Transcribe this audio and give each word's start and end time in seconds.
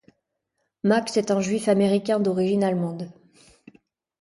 Max 0.83 1.15
est 1.17 1.29
un 1.29 1.41
juif 1.41 1.67
américain 1.67 2.19
d'origine 2.19 2.63
allemande. 2.63 3.11